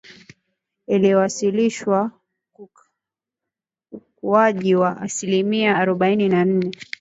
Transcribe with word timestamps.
ikiwasilisha 0.95 2.09
ukuaji 3.93 4.75
wa 4.75 5.01
asilimia 5.01 5.75
harobaini 5.75 6.27
na 6.29 6.45
nne 6.45 6.71